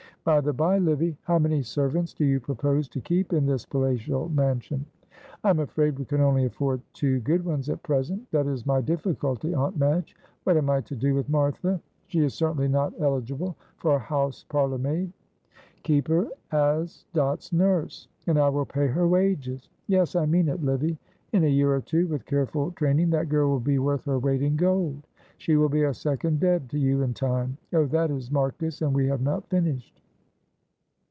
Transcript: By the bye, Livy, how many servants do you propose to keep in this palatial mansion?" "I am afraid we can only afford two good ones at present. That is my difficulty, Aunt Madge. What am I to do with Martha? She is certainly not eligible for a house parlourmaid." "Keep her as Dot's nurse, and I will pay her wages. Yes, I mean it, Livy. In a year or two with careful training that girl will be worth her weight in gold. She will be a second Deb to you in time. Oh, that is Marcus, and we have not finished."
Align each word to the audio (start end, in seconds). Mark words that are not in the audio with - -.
By 0.23 0.39
the 0.39 0.53
bye, 0.53 0.77
Livy, 0.77 1.17
how 1.23 1.39
many 1.39 1.63
servants 1.63 2.13
do 2.13 2.23
you 2.25 2.39
propose 2.39 2.87
to 2.89 3.01
keep 3.01 3.33
in 3.33 3.47
this 3.47 3.65
palatial 3.65 4.29
mansion?" 4.29 4.85
"I 5.43 5.49
am 5.49 5.57
afraid 5.59 5.97
we 5.97 6.05
can 6.05 6.21
only 6.21 6.45
afford 6.45 6.79
two 6.93 7.21
good 7.21 7.43
ones 7.43 7.69
at 7.71 7.81
present. 7.81 8.29
That 8.29 8.45
is 8.45 8.67
my 8.67 8.81
difficulty, 8.81 9.51
Aunt 9.55 9.79
Madge. 9.79 10.15
What 10.43 10.57
am 10.57 10.69
I 10.69 10.81
to 10.81 10.95
do 10.95 11.15
with 11.15 11.27
Martha? 11.27 11.81
She 12.05 12.19
is 12.19 12.35
certainly 12.35 12.67
not 12.67 12.93
eligible 12.99 13.55
for 13.77 13.95
a 13.95 13.97
house 13.97 14.45
parlourmaid." 14.47 15.11
"Keep 15.81 16.07
her 16.09 16.27
as 16.51 17.03
Dot's 17.15 17.51
nurse, 17.51 18.07
and 18.27 18.37
I 18.37 18.49
will 18.49 18.65
pay 18.67 18.85
her 18.85 19.07
wages. 19.07 19.69
Yes, 19.87 20.15
I 20.15 20.27
mean 20.27 20.49
it, 20.49 20.63
Livy. 20.63 20.99
In 21.33 21.45
a 21.45 21.47
year 21.47 21.73
or 21.73 21.81
two 21.81 22.05
with 22.05 22.27
careful 22.27 22.69
training 22.73 23.09
that 23.09 23.27
girl 23.29 23.49
will 23.49 23.59
be 23.59 23.79
worth 23.79 24.05
her 24.05 24.19
weight 24.19 24.43
in 24.43 24.55
gold. 24.55 25.07
She 25.39 25.55
will 25.55 25.67
be 25.69 25.81
a 25.81 25.95
second 25.95 26.41
Deb 26.41 26.69
to 26.69 26.77
you 26.77 27.01
in 27.01 27.15
time. 27.15 27.57
Oh, 27.73 27.87
that 27.87 28.11
is 28.11 28.29
Marcus, 28.29 28.83
and 28.83 28.93
we 28.93 29.07
have 29.07 29.23
not 29.23 29.49
finished." 29.49 29.97